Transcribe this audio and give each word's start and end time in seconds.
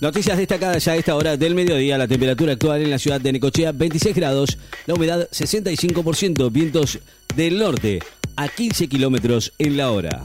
Noticias 0.00 0.38
destacadas 0.38 0.84
ya 0.84 0.92
a 0.92 0.96
esta 0.96 1.16
hora 1.16 1.36
del 1.36 1.56
mediodía. 1.56 1.98
La 1.98 2.06
temperatura 2.06 2.52
actual 2.52 2.82
en 2.82 2.90
la 2.90 3.00
ciudad 3.00 3.20
de 3.20 3.32
Necochea 3.32 3.72
26 3.72 4.14
grados, 4.14 4.56
la 4.86 4.94
humedad 4.94 5.28
65%, 5.32 6.52
vientos 6.52 7.00
del 7.34 7.58
norte 7.58 7.98
a 8.36 8.46
15 8.46 8.88
kilómetros 8.88 9.52
en 9.58 9.76
la 9.76 9.90
hora. 9.90 10.24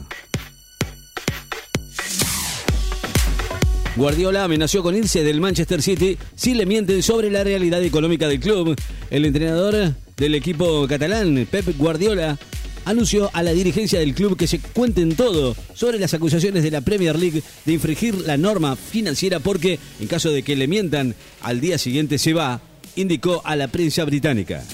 Guardiola 3.96 4.44
amenazó 4.44 4.82
con 4.82 4.94
irse 4.94 5.24
del 5.24 5.40
Manchester 5.40 5.82
City 5.82 6.18
si 6.36 6.54
le 6.54 6.66
mienten 6.66 7.02
sobre 7.02 7.30
la 7.30 7.42
realidad 7.42 7.82
económica 7.82 8.28
del 8.28 8.38
club. 8.38 8.76
El 9.10 9.24
entrenador 9.24 9.92
del 10.16 10.34
equipo 10.36 10.86
catalán, 10.86 11.48
Pep 11.50 11.76
Guardiola, 11.76 12.38
anunció 12.84 13.30
a 13.32 13.42
la 13.42 13.52
dirigencia 13.52 13.98
del 13.98 14.14
club 14.14 14.36
que 14.36 14.46
se 14.46 14.60
cuenten 14.60 15.16
todo 15.16 15.56
sobre 15.74 15.98
las 15.98 16.14
acusaciones 16.14 16.62
de 16.62 16.70
la 16.70 16.80
Premier 16.80 17.18
League 17.18 17.42
de 17.64 17.72
infringir 17.72 18.14
la 18.20 18.36
norma 18.36 18.76
financiera 18.76 19.40
porque, 19.40 19.78
en 20.00 20.06
caso 20.06 20.30
de 20.30 20.42
que 20.42 20.56
le 20.56 20.68
mientan, 20.68 21.14
al 21.42 21.60
día 21.60 21.78
siguiente 21.78 22.18
se 22.18 22.32
va, 22.32 22.60
indicó 22.96 23.42
a 23.44 23.56
la 23.56 23.68
prensa 23.68 24.04
británica. 24.04 24.64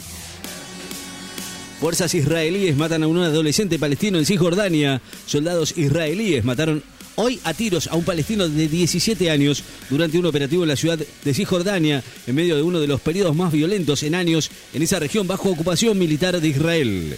Fuerzas 1.80 2.14
israelíes 2.14 2.76
matan 2.76 3.02
a 3.02 3.06
un 3.06 3.18
adolescente 3.18 3.78
palestino 3.78 4.18
en 4.18 4.26
Cisjordania. 4.26 5.00
Soldados 5.26 5.72
israelíes 5.78 6.44
mataron 6.44 6.82
hoy 7.16 7.40
a 7.44 7.54
tiros 7.54 7.86
a 7.86 7.96
un 7.96 8.04
palestino 8.04 8.48
de 8.48 8.68
17 8.68 9.30
años 9.30 9.64
durante 9.88 10.18
un 10.18 10.26
operativo 10.26 10.62
en 10.62 10.68
la 10.68 10.76
ciudad 10.76 10.98
de 10.98 11.34
Cisjordania, 11.34 12.02
en 12.26 12.34
medio 12.34 12.56
de 12.56 12.62
uno 12.62 12.80
de 12.80 12.86
los 12.86 13.00
periodos 13.00 13.34
más 13.34 13.50
violentos 13.52 14.02
en 14.02 14.14
años 14.14 14.50
en 14.74 14.82
esa 14.82 14.98
región 14.98 15.26
bajo 15.26 15.50
ocupación 15.50 15.98
militar 15.98 16.38
de 16.38 16.48
Israel. 16.48 17.16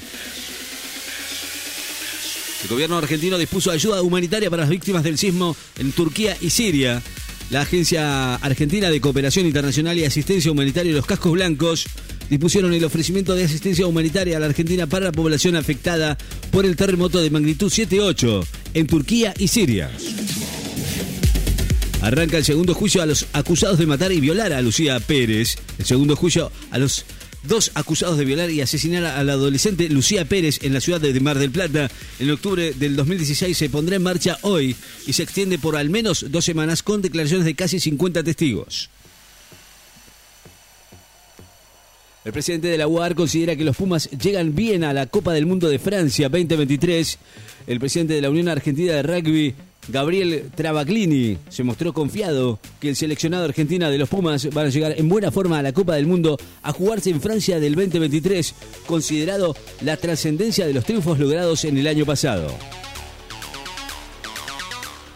El 2.62 2.68
gobierno 2.68 2.96
argentino 2.96 3.38
dispuso 3.38 3.70
ayuda 3.70 4.02
humanitaria 4.02 4.48
para 4.48 4.62
las 4.62 4.70
víctimas 4.70 5.02
del 5.02 5.18
sismo 5.18 5.56
en 5.78 5.92
Turquía 5.92 6.36
y 6.40 6.50
Siria. 6.50 7.02
La 7.50 7.62
Agencia 7.62 8.36
Argentina 8.36 8.88
de 8.88 9.00
Cooperación 9.00 9.46
Internacional 9.46 9.98
y 9.98 10.04
Asistencia 10.04 10.50
Humanitaria 10.50 10.90
y 10.90 10.94
los 10.94 11.04
Cascos 11.04 11.32
Blancos 11.32 11.86
dispusieron 12.30 12.72
el 12.72 12.84
ofrecimiento 12.84 13.34
de 13.34 13.44
asistencia 13.44 13.86
humanitaria 13.86 14.36
a 14.36 14.40
la 14.40 14.46
Argentina 14.46 14.86
para 14.86 15.06
la 15.06 15.12
población 15.12 15.56
afectada 15.56 16.16
por 16.50 16.64
el 16.64 16.76
terremoto 16.76 17.20
de 17.20 17.30
magnitud 17.30 17.70
7.8 17.70 18.46
en 18.74 18.86
Turquía 18.86 19.34
y 19.38 19.48
Siria. 19.48 19.90
Arranca 22.00 22.38
el 22.38 22.44
segundo 22.44 22.74
juicio 22.74 23.02
a 23.02 23.06
los 23.06 23.26
acusados 23.32 23.78
de 23.78 23.86
matar 23.86 24.12
y 24.12 24.20
violar 24.20 24.52
a 24.52 24.62
Lucía 24.62 24.98
Pérez. 24.98 25.56
El 25.78 25.84
segundo 25.84 26.16
juicio 26.16 26.50
a 26.70 26.78
los 26.78 27.04
dos 27.42 27.70
acusados 27.74 28.18
de 28.18 28.24
violar 28.24 28.50
y 28.50 28.60
asesinar 28.60 29.04
a 29.04 29.22
la 29.24 29.32
adolescente 29.34 29.88
Lucía 29.88 30.24
Pérez 30.24 30.62
en 30.62 30.72
la 30.72 30.80
ciudad 30.80 31.00
de 31.00 31.20
Mar 31.20 31.38
del 31.38 31.50
Plata. 31.50 31.90
En 32.18 32.30
octubre 32.30 32.72
del 32.72 32.96
2016 32.96 33.56
se 33.56 33.70
pondrá 33.70 33.96
en 33.96 34.02
marcha 34.02 34.38
hoy 34.42 34.76
y 35.06 35.12
se 35.12 35.22
extiende 35.22 35.58
por 35.58 35.76
al 35.76 35.90
menos 35.90 36.26
dos 36.30 36.44
semanas 36.44 36.82
con 36.82 37.02
declaraciones 37.02 37.44
de 37.44 37.54
casi 37.54 37.80
50 37.80 38.22
testigos. 38.22 38.90
El 42.24 42.32
presidente 42.32 42.68
de 42.68 42.78
la 42.78 42.86
UAR 42.86 43.16
considera 43.16 43.56
que 43.56 43.64
los 43.64 43.76
Pumas 43.76 44.08
llegan 44.10 44.54
bien 44.54 44.84
a 44.84 44.92
la 44.92 45.06
Copa 45.06 45.32
del 45.32 45.44
Mundo 45.44 45.68
de 45.68 45.80
Francia 45.80 46.28
2023. 46.28 47.18
El 47.66 47.80
presidente 47.80 48.14
de 48.14 48.20
la 48.20 48.30
Unión 48.30 48.48
Argentina 48.48 48.92
de 48.92 49.02
Rugby, 49.02 49.54
Gabriel 49.88 50.50
Travaglini, 50.54 51.38
se 51.48 51.64
mostró 51.64 51.92
confiado 51.92 52.60
que 52.80 52.88
el 52.88 52.96
seleccionado 52.96 53.44
argentina 53.44 53.90
de 53.90 53.98
los 53.98 54.08
Pumas 54.08 54.48
van 54.50 54.66
a 54.66 54.70
llegar 54.70 54.94
en 54.96 55.08
buena 55.08 55.32
forma 55.32 55.58
a 55.58 55.62
la 55.62 55.72
Copa 55.72 55.96
del 55.96 56.06
Mundo 56.06 56.38
a 56.62 56.72
jugarse 56.72 57.10
en 57.10 57.20
Francia 57.20 57.58
del 57.58 57.74
2023, 57.74 58.54
considerado 58.86 59.56
la 59.80 59.96
trascendencia 59.96 60.66
de 60.66 60.74
los 60.74 60.84
triunfos 60.84 61.18
logrados 61.18 61.64
en 61.64 61.78
el 61.78 61.88
año 61.88 62.06
pasado. 62.06 62.48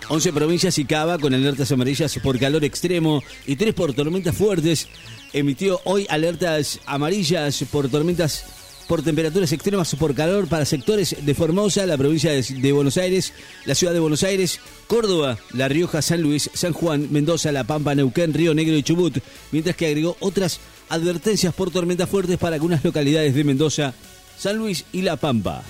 11 0.09 0.33
provincias 0.33 0.79
y 0.79 0.85
Cava 0.85 1.19
con 1.19 1.35
alertas 1.35 1.71
amarillas 1.73 2.19
por 2.23 2.39
calor 2.39 2.65
extremo 2.65 3.23
y 3.47 3.57
3 3.57 3.75
por 3.75 3.95
tormentas 3.95 4.37
fuertes. 4.37 4.89
Emitió 5.33 5.81
hoy 5.85 6.07
alertas 6.09 6.81
amarillas 6.87 7.65
por 7.71 7.89
tormentas 7.89 8.45
por 8.87 9.03
temperaturas 9.03 9.53
extremas 9.53 9.95
por 9.97 10.15
calor 10.15 10.47
para 10.49 10.65
sectores 10.65 11.17
de 11.25 11.35
Formosa, 11.35 11.87
la 11.87 11.97
provincia 11.97 12.33
de, 12.33 12.73
Buenos 12.73 12.97
Aires, 12.97 13.33
la 13.65 13.75
ciudad 13.75 13.93
de 13.93 14.01
Buenos 14.01 14.23
Aires, 14.23 14.61
Córdoba, 14.87 15.39
La 15.53 15.69
Rioja, 15.69 16.03
San 16.03 16.23
Luis, 16.23 16.51
San 16.55 16.73
Juan, 16.73 17.09
Mendoza, 17.11 17.53
La 17.53 17.65
Pampa, 17.65 17.95
Neuquén, 17.95 18.33
Río 18.33 18.55
Negro 18.55 18.77
y 18.77 18.83
Chubut, 18.83 19.19
mientras 19.53 19.77
que 19.77 19.87
agregó 19.87 20.17
otras 20.21 20.61
advertencias 20.89 21.55
por 21.55 21.71
tormentas 21.71 22.09
fuertes 22.09 22.39
para 22.39 22.55
algunas 22.55 22.85
localidades 22.85 23.35
de 23.35 23.45
Mendoza, 23.45 23.95
San 24.39 24.57
Luis 24.57 24.85
y 24.93 25.03
La 25.03 25.17
Pampa. 25.17 25.63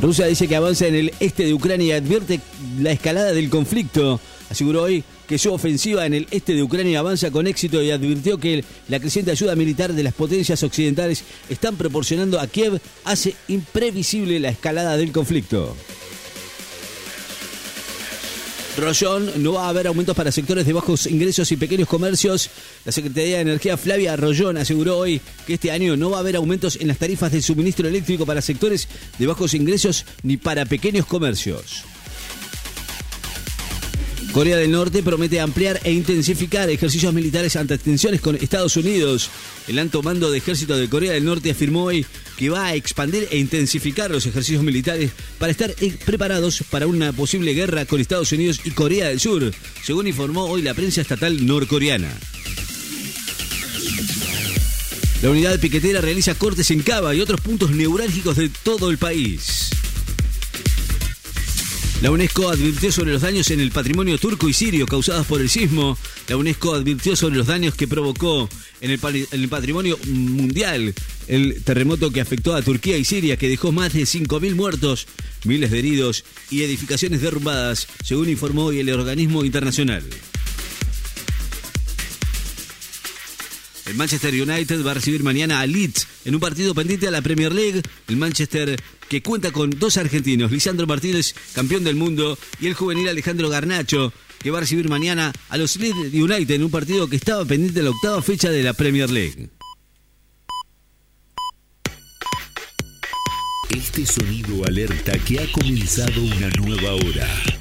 Rusia 0.00 0.26
dice 0.26 0.48
que 0.48 0.56
avanza 0.56 0.88
en 0.88 0.96
el 0.96 1.14
este 1.20 1.44
de 1.44 1.54
Ucrania 1.54 1.86
y 1.86 1.92
advierte 1.92 2.40
la 2.80 2.90
escalada 2.90 3.32
del 3.32 3.48
conflicto. 3.48 4.20
Aseguró 4.50 4.82
hoy 4.82 5.04
que 5.32 5.38
su 5.38 5.50
ofensiva 5.50 6.04
en 6.04 6.12
el 6.12 6.26
este 6.30 6.52
de 6.52 6.62
Ucrania 6.62 6.98
avanza 6.98 7.30
con 7.30 7.46
éxito 7.46 7.82
y 7.82 7.90
advirtió 7.90 8.36
que 8.36 8.62
la 8.88 9.00
creciente 9.00 9.30
ayuda 9.30 9.56
militar 9.56 9.94
de 9.94 10.02
las 10.02 10.12
potencias 10.12 10.62
occidentales 10.62 11.24
están 11.48 11.76
proporcionando 11.76 12.38
a 12.38 12.46
Kiev 12.46 12.78
hace 13.04 13.34
imprevisible 13.48 14.38
la 14.40 14.50
escalada 14.50 14.98
del 14.98 15.10
conflicto. 15.10 15.74
Rollón, 18.76 19.42
no 19.42 19.54
va 19.54 19.64
a 19.64 19.68
haber 19.70 19.86
aumentos 19.86 20.14
para 20.14 20.30
sectores 20.30 20.66
de 20.66 20.74
bajos 20.74 21.06
ingresos 21.06 21.50
y 21.50 21.56
pequeños 21.56 21.88
comercios. 21.88 22.50
La 22.84 22.92
Secretaría 22.92 23.36
de 23.36 23.42
Energía 23.42 23.78
Flavia 23.78 24.14
Rollón 24.16 24.58
aseguró 24.58 24.98
hoy 24.98 25.18
que 25.46 25.54
este 25.54 25.70
año 25.70 25.96
no 25.96 26.10
va 26.10 26.18
a 26.18 26.20
haber 26.20 26.36
aumentos 26.36 26.76
en 26.78 26.88
las 26.88 26.98
tarifas 26.98 27.32
de 27.32 27.40
suministro 27.40 27.88
eléctrico 27.88 28.26
para 28.26 28.42
sectores 28.42 28.86
de 29.18 29.26
bajos 29.26 29.54
ingresos 29.54 30.04
ni 30.22 30.36
para 30.36 30.66
pequeños 30.66 31.06
comercios. 31.06 31.84
Corea 34.32 34.56
del 34.56 34.70
Norte 34.70 35.02
promete 35.02 35.40
ampliar 35.40 35.78
e 35.84 35.92
intensificar 35.92 36.70
ejercicios 36.70 37.12
militares 37.12 37.54
ante 37.56 37.76
tensiones 37.76 38.22
con 38.22 38.34
Estados 38.36 38.78
Unidos. 38.78 39.28
El 39.68 39.78
alto 39.78 40.02
mando 40.02 40.30
de 40.30 40.38
ejército 40.38 40.74
de 40.74 40.88
Corea 40.88 41.12
del 41.12 41.26
Norte 41.26 41.50
afirmó 41.50 41.84
hoy 41.84 42.06
que 42.38 42.48
va 42.48 42.66
a 42.66 42.74
expandir 42.74 43.28
e 43.30 43.36
intensificar 43.36 44.10
los 44.10 44.24
ejercicios 44.24 44.62
militares 44.62 45.10
para 45.38 45.52
estar 45.52 45.74
preparados 46.06 46.64
para 46.70 46.86
una 46.86 47.12
posible 47.12 47.52
guerra 47.52 47.84
con 47.84 48.00
Estados 48.00 48.32
Unidos 48.32 48.60
y 48.64 48.70
Corea 48.70 49.08
del 49.08 49.20
Sur, 49.20 49.52
según 49.84 50.06
informó 50.06 50.44
hoy 50.44 50.62
la 50.62 50.72
prensa 50.72 51.02
estatal 51.02 51.44
norcoreana. 51.44 52.10
La 55.20 55.28
unidad 55.28 55.60
piquetera 55.60 56.00
realiza 56.00 56.34
cortes 56.36 56.70
en 56.70 56.80
Cava 56.80 57.14
y 57.14 57.20
otros 57.20 57.42
puntos 57.42 57.70
neurálgicos 57.70 58.36
de 58.36 58.48
todo 58.48 58.90
el 58.90 58.96
país. 58.96 59.71
La 62.02 62.10
UNESCO 62.10 62.50
advirtió 62.50 62.90
sobre 62.90 63.12
los 63.12 63.22
daños 63.22 63.48
en 63.52 63.60
el 63.60 63.70
patrimonio 63.70 64.18
turco 64.18 64.48
y 64.48 64.52
sirio 64.52 64.86
causados 64.86 65.24
por 65.24 65.40
el 65.40 65.48
sismo. 65.48 65.96
La 66.26 66.36
UNESCO 66.36 66.74
advirtió 66.74 67.14
sobre 67.14 67.36
los 67.36 67.46
daños 67.46 67.76
que 67.76 67.86
provocó 67.86 68.48
en 68.80 68.90
el, 68.90 69.48
patrimonio 69.48 69.96
mundial 70.08 70.92
el 71.28 71.62
terremoto 71.62 72.10
que 72.10 72.20
afectó 72.20 72.56
a 72.56 72.62
Turquía 72.62 72.98
y 72.98 73.04
Siria, 73.04 73.36
que 73.36 73.48
dejó 73.48 73.70
más 73.70 73.92
de 73.92 74.02
5.000 74.02 74.56
muertos, 74.56 75.06
miles 75.44 75.70
de 75.70 75.78
heridos 75.78 76.24
y 76.50 76.64
edificaciones 76.64 77.20
derrumbadas, 77.20 77.86
según 78.02 78.28
informó 78.28 78.64
hoy 78.64 78.80
el 78.80 78.90
organismo 78.90 79.44
internacional. 79.44 80.02
El 83.86 83.94
Manchester 83.96 84.32
United 84.32 84.84
va 84.84 84.92
a 84.92 84.94
recibir 84.94 85.22
mañana 85.22 85.60
a 85.60 85.66
Leeds 85.66 86.06
en 86.24 86.34
un 86.34 86.40
partido 86.40 86.74
pendiente 86.74 87.08
a 87.08 87.10
la 87.10 87.22
Premier 87.22 87.52
League. 87.52 87.82
El 88.08 88.16
Manchester 88.16 88.80
que 89.08 89.22
cuenta 89.22 89.50
con 89.50 89.70
dos 89.70 89.96
argentinos, 89.96 90.50
Lisandro 90.50 90.86
Martínez, 90.86 91.34
campeón 91.54 91.84
del 91.84 91.96
mundo, 91.96 92.38
y 92.60 92.68
el 92.68 92.74
juvenil 92.74 93.08
Alejandro 93.08 93.48
Garnacho, 93.48 94.12
que 94.38 94.50
va 94.50 94.58
a 94.58 94.60
recibir 94.62 94.88
mañana 94.88 95.32
a 95.48 95.56
los 95.58 95.76
Leeds 95.76 96.14
United 96.14 96.54
en 96.54 96.64
un 96.64 96.70
partido 96.70 97.08
que 97.08 97.16
estaba 97.16 97.44
pendiente 97.44 97.80
de 97.80 97.84
la 97.84 97.90
octava 97.90 98.22
fecha 98.22 98.50
de 98.50 98.62
la 98.62 98.72
Premier 98.72 99.10
League. 99.10 99.50
Este 103.76 104.06
sonido 104.06 104.64
alerta 104.66 105.12
que 105.18 105.40
ha 105.40 105.52
comenzado 105.52 106.22
una 106.22 106.48
nueva 106.50 106.94
hora. 106.94 107.51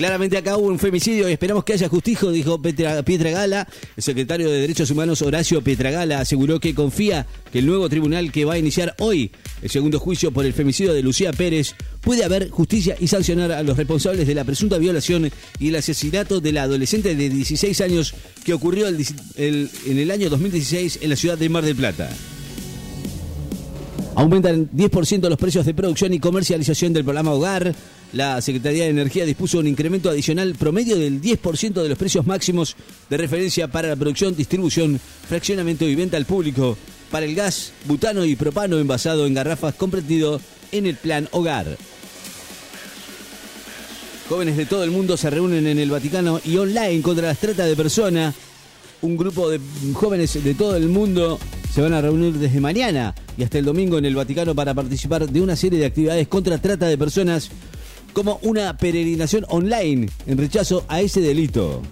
Claramente 0.00 0.38
acá 0.38 0.56
hubo 0.56 0.68
un 0.68 0.78
femicidio 0.78 1.28
y 1.28 1.32
esperamos 1.32 1.62
que 1.62 1.74
haya 1.74 1.86
justicia, 1.86 2.30
dijo 2.30 2.58
Pietra, 2.62 3.02
Gala. 3.32 3.68
El 3.98 4.02
secretario 4.02 4.48
de 4.48 4.62
Derechos 4.62 4.90
Humanos 4.90 5.20
Horacio 5.20 5.60
Pietragala 5.60 6.20
aseguró 6.20 6.58
que 6.58 6.74
confía 6.74 7.26
que 7.52 7.58
el 7.58 7.66
nuevo 7.66 7.86
tribunal 7.90 8.32
que 8.32 8.46
va 8.46 8.54
a 8.54 8.58
iniciar 8.58 8.94
hoy 8.98 9.30
el 9.60 9.68
segundo 9.68 9.98
juicio 9.98 10.32
por 10.32 10.46
el 10.46 10.54
femicidio 10.54 10.94
de 10.94 11.02
Lucía 11.02 11.34
Pérez 11.34 11.74
puede 12.00 12.24
haber 12.24 12.48
justicia 12.48 12.96
y 12.98 13.08
sancionar 13.08 13.52
a 13.52 13.62
los 13.62 13.76
responsables 13.76 14.26
de 14.26 14.34
la 14.34 14.44
presunta 14.44 14.78
violación 14.78 15.30
y 15.58 15.68
el 15.68 15.76
asesinato 15.76 16.40
de 16.40 16.52
la 16.52 16.62
adolescente 16.62 17.14
de 17.14 17.28
16 17.28 17.78
años 17.82 18.14
que 18.42 18.54
ocurrió 18.54 18.88
en 18.88 19.68
el 19.86 20.10
año 20.10 20.30
2016 20.30 21.00
en 21.02 21.10
la 21.10 21.16
ciudad 21.16 21.36
de 21.36 21.50
Mar 21.50 21.62
del 21.62 21.76
Plata. 21.76 22.08
Aumentan 24.14 24.68
10% 24.70 25.28
los 25.28 25.38
precios 25.38 25.64
de 25.64 25.74
producción 25.74 26.12
y 26.12 26.20
comercialización 26.20 26.92
del 26.92 27.04
programa 27.04 27.32
Hogar. 27.32 27.74
La 28.12 28.40
Secretaría 28.40 28.84
de 28.84 28.90
Energía 28.90 29.24
dispuso 29.24 29.58
un 29.60 29.68
incremento 29.68 30.10
adicional 30.10 30.54
promedio 30.56 30.96
del 30.96 31.22
10% 31.22 31.82
de 31.82 31.88
los 31.88 31.96
precios 31.96 32.26
máximos 32.26 32.76
de 33.08 33.16
referencia 33.16 33.68
para 33.68 33.88
la 33.88 33.96
producción, 33.96 34.34
distribución, 34.34 35.00
fraccionamiento 35.28 35.84
y 35.84 35.94
venta 35.94 36.16
al 36.16 36.26
público 36.26 36.76
para 37.10 37.24
el 37.24 37.34
gas, 37.34 37.72
butano 37.86 38.24
y 38.24 38.36
propano 38.36 38.78
envasado 38.78 39.26
en 39.26 39.34
garrafas 39.34 39.74
comprendido 39.74 40.40
en 40.72 40.86
el 40.86 40.96
plan 40.96 41.28
Hogar. 41.30 41.76
Jóvenes 44.28 44.56
de 44.56 44.66
todo 44.66 44.84
el 44.84 44.90
mundo 44.90 45.16
se 45.16 45.30
reúnen 45.30 45.66
en 45.66 45.78
el 45.78 45.90
Vaticano 45.90 46.40
y 46.44 46.56
online 46.56 47.02
contra 47.02 47.28
las 47.28 47.38
trata 47.38 47.64
de 47.64 47.76
personas. 47.76 48.34
Un 49.02 49.16
grupo 49.16 49.48
de 49.48 49.60
jóvenes 49.92 50.42
de 50.44 50.54
todo 50.54 50.76
el 50.76 50.88
mundo 50.88 51.38
se 51.72 51.80
van 51.80 51.94
a 51.94 52.00
reunir 52.00 52.34
desde 52.34 52.60
mañana 52.60 53.14
y 53.38 53.44
hasta 53.44 53.58
el 53.58 53.64
domingo 53.64 53.96
en 53.98 54.04
el 54.04 54.16
Vaticano 54.16 54.54
para 54.54 54.74
participar 54.74 55.28
de 55.28 55.40
una 55.40 55.54
serie 55.54 55.78
de 55.78 55.86
actividades 55.86 56.26
contra 56.28 56.58
trata 56.58 56.86
de 56.86 56.98
personas 56.98 57.50
como 58.12 58.40
una 58.42 58.76
peregrinación 58.76 59.46
online 59.48 60.08
en 60.26 60.38
rechazo 60.38 60.84
a 60.88 61.00
ese 61.00 61.20
delito. 61.20 61.82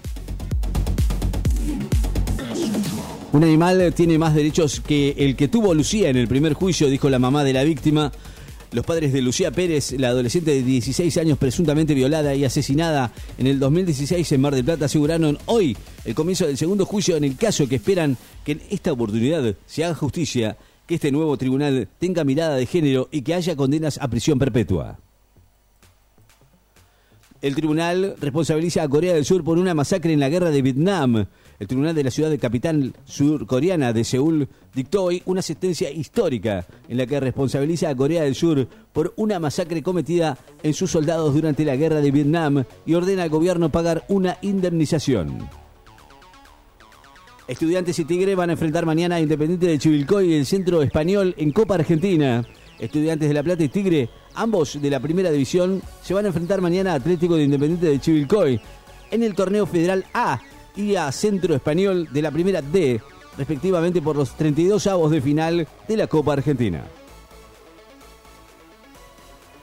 Un 3.31 3.43
animal 3.43 3.93
tiene 3.95 4.17
más 4.17 4.33
derechos 4.33 4.81
que 4.81 5.15
el 5.17 5.35
que 5.35 5.47
tuvo 5.47 5.73
Lucía 5.73 6.09
en 6.09 6.17
el 6.17 6.27
primer 6.27 6.53
juicio, 6.53 6.89
dijo 6.89 7.09
la 7.09 7.19
mamá 7.19 7.43
de 7.43 7.53
la 7.53 7.63
víctima. 7.63 8.11
Los 8.71 8.85
padres 8.85 9.11
de 9.11 9.23
Lucía 9.23 9.49
Pérez, 9.49 9.93
la 9.93 10.09
adolescente 10.09 10.51
de 10.51 10.61
16 10.61 11.17
años 11.17 11.39
presuntamente 11.39 11.95
violada 11.95 12.35
y 12.35 12.45
asesinada 12.45 13.11
en 13.39 13.47
el 13.47 13.57
2016 13.57 14.31
en 14.31 14.41
Mar 14.41 14.53
del 14.53 14.63
Plata, 14.63 14.85
aseguraron 14.85 15.39
hoy 15.47 15.75
el 16.05 16.13
comienzo 16.13 16.45
del 16.45 16.55
segundo 16.55 16.85
juicio 16.85 17.17
en 17.17 17.23
el 17.23 17.35
caso 17.35 17.67
que 17.67 17.77
esperan 17.77 18.15
que 18.45 18.51
en 18.51 18.61
esta 18.69 18.91
oportunidad 18.91 19.55
se 19.65 19.83
haga 19.83 19.95
justicia, 19.95 20.55
que 20.85 20.95
este 20.95 21.11
nuevo 21.11 21.35
tribunal 21.35 21.87
tenga 21.97 22.23
mirada 22.23 22.57
de 22.57 22.67
género 22.67 23.09
y 23.11 23.23
que 23.23 23.33
haya 23.33 23.55
condenas 23.55 23.97
a 23.99 24.07
prisión 24.07 24.37
perpetua. 24.37 24.99
El 27.41 27.55
tribunal 27.55 28.15
responsabiliza 28.19 28.83
a 28.83 28.89
Corea 28.89 29.13
del 29.15 29.25
Sur 29.25 29.43
por 29.43 29.57
una 29.57 29.73
masacre 29.73 30.13
en 30.13 30.19
la 30.19 30.29
guerra 30.29 30.51
de 30.51 30.61
Vietnam. 30.61 31.25
El 31.59 31.67
tribunal 31.67 31.93
de 31.93 32.05
la 32.05 32.11
ciudad 32.11 32.29
de 32.29 32.39
capital 32.39 32.93
surcoreana 33.03 33.91
de 33.91 34.05
Seúl 34.05 34.47
dictó 34.73 35.03
hoy 35.03 35.21
una 35.25 35.41
sentencia 35.41 35.91
histórica 35.91 36.65
en 36.87 36.97
la 36.97 37.05
que 37.05 37.19
responsabiliza 37.19 37.89
a 37.89 37.95
Corea 37.95 38.23
del 38.23 38.33
Sur 38.33 38.65
por 38.93 39.13
una 39.17 39.39
masacre 39.39 39.83
cometida 39.83 40.37
en 40.63 40.73
sus 40.73 40.89
soldados 40.89 41.33
durante 41.33 41.65
la 41.65 41.75
guerra 41.75 41.99
de 41.99 42.11
Vietnam 42.11 42.63
y 42.85 42.93
ordena 42.93 43.23
al 43.23 43.29
gobierno 43.29 43.69
pagar 43.69 44.05
una 44.07 44.37
indemnización. 44.41 45.49
Estudiantes 47.45 47.99
y 47.99 48.05
Tigre 48.05 48.35
van 48.35 48.51
a 48.51 48.53
enfrentar 48.53 48.85
mañana 48.85 49.15
a 49.15 49.19
Independiente 49.19 49.67
de 49.67 49.79
Chivilcoy 49.79 50.31
y 50.31 50.35
el 50.35 50.45
Centro 50.45 50.81
Español 50.81 51.35
en 51.37 51.51
Copa 51.51 51.75
Argentina. 51.75 52.41
Estudiantes 52.79 53.27
de 53.27 53.33
La 53.33 53.43
Plata 53.43 53.63
y 53.63 53.69
Tigre, 53.69 54.09
ambos 54.33 54.81
de 54.81 54.89
la 54.89 55.01
primera 55.01 55.29
división, 55.29 55.81
se 56.01 56.13
van 56.13 56.23
a 56.23 56.29
enfrentar 56.29 56.61
mañana 56.61 56.93
a 56.93 56.95
Atlético 56.95 57.35
de 57.35 57.43
Independiente 57.43 57.87
de 57.87 57.99
Chivilcoy 57.99 58.61
en 59.11 59.23
el 59.23 59.35
torneo 59.35 59.65
federal 59.65 60.05
A 60.13 60.39
y 60.75 60.95
a 60.95 61.11
Centro 61.11 61.55
Español 61.55 62.07
de 62.11 62.21
la 62.21 62.31
primera 62.31 62.61
D, 62.61 63.01
respectivamente 63.37 64.01
por 64.01 64.15
los 64.15 64.35
32 64.35 64.87
avos 64.87 65.11
de 65.11 65.21
final 65.21 65.67
de 65.87 65.97
la 65.97 66.07
Copa 66.07 66.33
Argentina. 66.33 66.83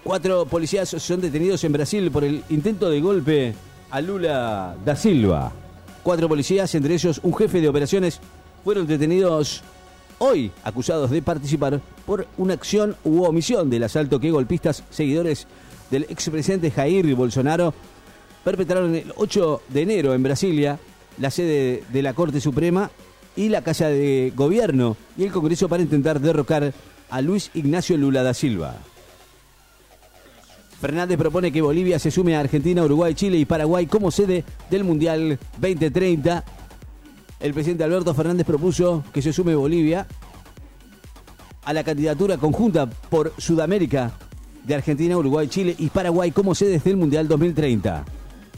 Cuatro 0.03 0.47
policías 0.47 0.89
son 0.89 1.21
detenidos 1.21 1.65
en 1.65 1.73
Brasil 1.73 2.11
por 2.11 2.23
el 2.23 2.45
intento 2.49 2.89
de 2.89 3.01
golpe 3.01 3.55
a 3.91 4.01
Lula 4.01 4.77
da 4.85 4.95
Silva. 4.95 5.53
Cuatro 6.03 6.29
policías, 6.29 6.73
entre 6.77 6.95
ellos 6.95 7.21
un 7.25 7.35
jefe 7.35 7.61
de 7.61 7.69
operaciones, 7.69 8.21
fueron 8.63 8.87
detenidos 8.87 9.65
hoy 10.19 10.53
acusados 10.63 11.11
de 11.11 11.23
participar 11.23 11.81
por 12.07 12.27
una 12.39 12.55
acción 12.55 12.97
u 13.05 13.25
omisión 13.25 13.69
del 13.69 13.83
asalto 13.83 14.21
que 14.21 14.31
golpistas 14.31 14.85
seguidores 14.91 15.47
del 15.91 16.05
expresidente 16.05 16.71
Jair 16.71 17.15
Bolsonaro 17.15 17.75
perpetraron 18.45 18.95
el 18.95 19.13
8 19.17 19.63
de 19.69 19.83
enero 19.83 20.15
en 20.15 20.23
Brasilia, 20.23 20.79
la 21.19 21.31
sede 21.31 21.83
de 21.93 22.03
la 22.03 22.15
Corte 22.15 22.41
Suprema 22.41 22.91
y 23.37 23.49
la 23.49 23.63
Casa 23.63 23.89
de 23.89 24.33
Gobierno 24.35 24.97
y 25.17 25.25
el 25.25 25.33
Congreso 25.33 25.69
para 25.69 25.83
intentar 25.83 26.21
derrocar 26.21 26.73
a 27.11 27.21
Luis 27.21 27.51
Ignacio 27.55 27.97
Lula 27.97 28.23
da 28.23 28.35
Silva. 28.35 28.77
Fernández 30.81 31.17
propone 31.17 31.53
que 31.53 31.63
Bolivia 31.63 31.99
se 31.99 32.11
sume 32.11 32.37
a 32.37 32.41
Argentina, 32.41 32.85
Uruguay, 32.85 33.15
Chile 33.15 33.39
y 33.39 33.45
Paraguay 33.45 33.87
como 33.87 34.11
sede 34.11 34.45
del 34.71 34.85
Mundial 34.85 35.39
2030 35.59 36.45
el 37.41 37.53
presidente 37.53 37.85
Alberto 37.85 38.15
Fernández 38.15 38.47
propuso 38.47 39.05
que 39.13 39.23
se 39.23 39.33
sume 39.33 39.55
Bolivia 39.55 40.07
a 41.65 41.73
la 41.73 41.85
candidatura 41.85 42.39
conjunta 42.39 42.87
por 42.87 43.33
Sudamérica 43.39 44.13
de 44.65 44.75
Argentina, 44.75 45.17
Uruguay, 45.17 45.49
Chile 45.49 45.75
y 45.79 45.89
Paraguay 45.89 46.31
como 46.31 46.55
sedes 46.55 46.85
del 46.85 46.97
Mundial 46.97 47.29
2030, 47.29 48.05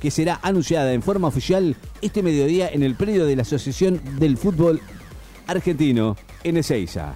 que 0.00 0.10
será 0.10 0.38
anunciada 0.42 0.92
en 0.92 1.02
forma 1.02 1.28
oficial 1.28 1.76
este 2.00 2.22
mediodía 2.22 2.68
en 2.68 2.82
el 2.82 2.94
predio 2.94 3.26
de 3.26 3.36
la 3.36 3.42
Asociación 3.42 4.00
del 4.18 4.36
Fútbol 4.36 4.80
Argentino, 5.46 6.16
en 6.44 6.58
Ezeiza. 6.58 7.14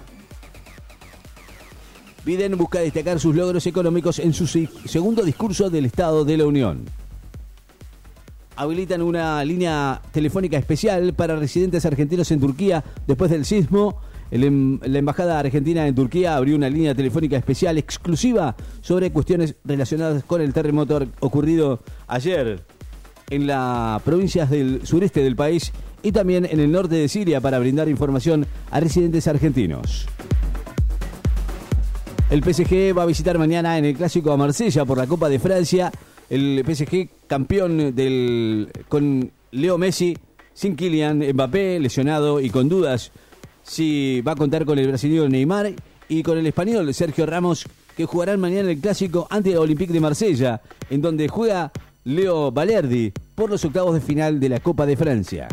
Biden 2.25 2.57
busca 2.57 2.79
destacar 2.79 3.19
sus 3.19 3.35
logros 3.35 3.67
económicos 3.67 4.19
en 4.19 4.33
su 4.33 4.47
segundo 4.47 5.23
discurso 5.23 5.69
del 5.69 5.85
Estado 5.85 6.23
de 6.25 6.37
la 6.37 6.45
Unión 6.45 6.85
habilitan 8.55 9.01
una 9.01 9.43
línea 9.43 10.01
telefónica 10.11 10.57
especial 10.57 11.13
para 11.13 11.35
residentes 11.35 11.85
argentinos 11.85 12.31
en 12.31 12.39
Turquía 12.39 12.83
después 13.07 13.31
del 13.31 13.45
sismo. 13.45 13.99
Em, 14.31 14.79
la 14.81 14.99
Embajada 14.99 15.39
Argentina 15.39 15.85
en 15.87 15.93
Turquía 15.93 16.35
abrió 16.35 16.55
una 16.55 16.69
línea 16.69 16.95
telefónica 16.95 17.37
especial 17.37 17.77
exclusiva 17.77 18.55
sobre 18.81 19.11
cuestiones 19.11 19.55
relacionadas 19.63 20.23
con 20.23 20.41
el 20.41 20.53
terremoto 20.53 21.05
ocurrido 21.19 21.81
ayer 22.07 22.63
en 23.29 23.47
las 23.47 24.01
provincias 24.03 24.49
del 24.49 24.85
sureste 24.85 25.23
del 25.23 25.35
país 25.35 25.71
y 26.01 26.11
también 26.11 26.45
en 26.45 26.59
el 26.59 26.71
norte 26.71 26.95
de 26.95 27.07
Siria 27.07 27.41
para 27.41 27.59
brindar 27.59 27.87
información 27.89 28.45
a 28.71 28.79
residentes 28.79 29.27
argentinos. 29.27 30.07
El 32.29 32.43
PSG 32.43 32.97
va 32.97 33.03
a 33.03 33.07
visitar 33.07 33.37
mañana 33.37 33.77
en 33.77 33.85
el 33.85 33.95
clásico 33.95 34.31
a 34.31 34.37
Marsella 34.37 34.85
por 34.85 34.97
la 34.97 35.07
Copa 35.07 35.29
de 35.29 35.39
Francia 35.39 35.91
el 36.29 36.63
PSG 36.65 37.09
campeón 37.27 37.95
del 37.95 38.69
con 38.87 39.31
Leo 39.51 39.77
Messi, 39.77 40.17
sin 40.53 40.75
Kylian 40.75 41.19
Mbappé, 41.33 41.79
lesionado 41.79 42.39
y 42.39 42.49
con 42.49 42.69
dudas 42.69 43.11
si 43.63 44.21
va 44.21 44.33
a 44.33 44.35
contar 44.35 44.65
con 44.65 44.77
el 44.77 44.87
brasileño 44.87 45.29
Neymar 45.29 45.73
y 46.09 46.23
con 46.23 46.37
el 46.37 46.45
español 46.47 46.93
Sergio 46.93 47.25
Ramos, 47.25 47.65
que 47.95 48.05
jugarán 48.05 48.39
mañana 48.39 48.71
el 48.71 48.79
clásico 48.79 49.27
ante 49.29 49.51
el 49.51 49.57
Olympique 49.57 49.93
de 49.93 49.99
Marsella, 49.99 50.61
en 50.89 51.01
donde 51.01 51.27
juega 51.27 51.71
Leo 52.05 52.51
Valerdi 52.51 53.13
por 53.35 53.49
los 53.49 53.63
octavos 53.65 53.93
de 53.93 54.01
final 54.01 54.39
de 54.39 54.49
la 54.49 54.59
Copa 54.59 54.85
de 54.85 54.97
Francia. 54.97 55.47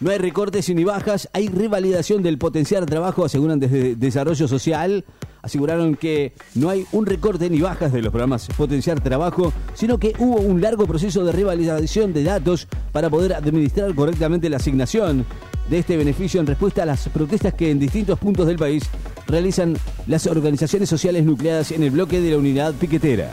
No 0.00 0.10
hay 0.10 0.18
recortes 0.18 0.68
ni 0.72 0.84
bajas, 0.84 1.28
hay 1.32 1.48
revalidación 1.48 2.22
del 2.22 2.38
potencial 2.38 2.86
trabajo, 2.86 3.24
aseguran 3.24 3.58
desde 3.58 3.96
Desarrollo 3.96 4.46
Social. 4.46 5.04
Aseguraron 5.42 5.94
que 5.94 6.32
no 6.54 6.68
hay 6.68 6.84
un 6.92 7.06
recorte 7.06 7.48
ni 7.48 7.60
bajas 7.60 7.92
de 7.92 8.02
los 8.02 8.10
programas 8.10 8.48
Potenciar 8.56 9.00
Trabajo, 9.00 9.52
sino 9.74 9.98
que 9.98 10.12
hubo 10.18 10.40
un 10.40 10.60
largo 10.60 10.86
proceso 10.86 11.24
de 11.24 11.32
revalidación 11.32 12.12
de 12.12 12.24
datos 12.24 12.66
para 12.92 13.08
poder 13.08 13.34
administrar 13.34 13.94
correctamente 13.94 14.50
la 14.50 14.56
asignación 14.56 15.24
de 15.70 15.78
este 15.78 15.96
beneficio 15.96 16.40
en 16.40 16.46
respuesta 16.46 16.82
a 16.82 16.86
las 16.86 17.08
protestas 17.08 17.54
que 17.54 17.70
en 17.70 17.78
distintos 17.78 18.18
puntos 18.18 18.46
del 18.46 18.56
país 18.56 18.84
realizan 19.26 19.76
las 20.06 20.26
organizaciones 20.26 20.88
sociales 20.88 21.24
nucleadas 21.24 21.70
en 21.70 21.82
el 21.82 21.90
bloque 21.90 22.20
de 22.20 22.32
la 22.32 22.38
unidad 22.38 22.74
piquetera. 22.74 23.30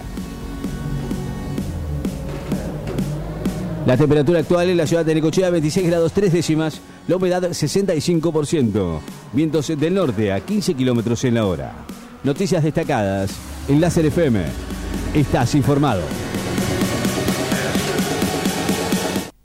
La 3.86 3.96
temperatura 3.96 4.40
actual 4.40 4.70
en 4.70 4.78
la 4.78 4.88
ciudad 4.88 5.06
de 5.06 5.14
Necochea 5.14 5.52
26 5.52 5.88
grados 5.88 6.12
3 6.12 6.34
décimas, 6.34 6.82
la 7.08 7.18
humedad 7.18 7.44
65%, 7.44 9.00
vientos 9.32 9.68
del 9.68 9.94
norte 9.94 10.34
a 10.34 10.40
15 10.40 10.74
kilómetros 10.74 11.24
en 11.24 11.36
la 11.36 11.46
hora. 11.46 11.86
Noticias 12.24 12.64
destacadas 12.64 13.30
en 13.68 13.80
Láser 13.80 14.08
FM. 14.08 14.42
Estás 15.14 15.54
informado. 15.54 16.02